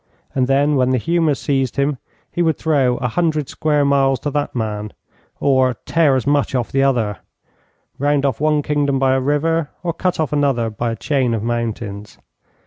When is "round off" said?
7.99-8.41